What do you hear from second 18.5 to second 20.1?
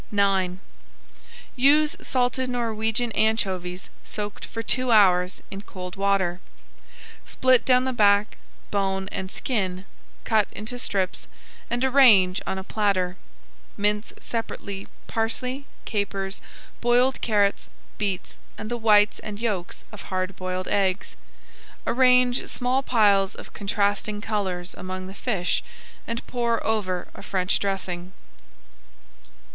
and the whites and yolks of